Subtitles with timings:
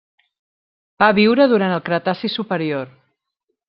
[1.03, 2.95] Va viure durant el Cretaci superior.